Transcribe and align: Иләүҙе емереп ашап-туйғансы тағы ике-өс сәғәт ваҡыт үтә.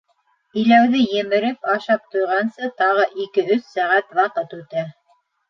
Иләүҙе 0.61 1.01
емереп 1.15 1.69
ашап-туйғансы 1.73 2.71
тағы 2.81 3.05
ике-өс 3.27 3.69
сәғәт 3.77 4.19
ваҡыт 4.23 4.59
үтә. 4.63 4.89